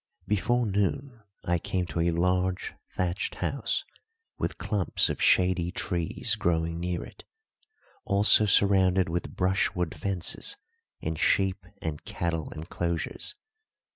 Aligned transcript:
Before 0.27 0.65
noon 0.65 1.21
I 1.43 1.59
came 1.59 1.85
to 1.85 1.99
a 1.99 2.09
large, 2.09 2.73
thatched 2.89 3.35
house, 3.35 3.85
with 4.35 4.57
clumps 4.57 5.09
of 5.11 5.21
shady 5.21 5.69
trees 5.69 6.33
growing 6.33 6.79
near 6.79 7.03
it, 7.03 7.23
also 8.03 8.47
surrounded 8.47 9.09
with 9.09 9.35
brushwood 9.35 9.93
fences 9.93 10.57
and 11.03 11.19
sheep 11.19 11.67
and 11.83 12.03
cattle 12.03 12.49
enclosures. 12.51 13.35